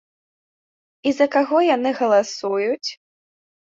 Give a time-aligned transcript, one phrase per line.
[1.11, 2.89] І за каго яны галасуюць?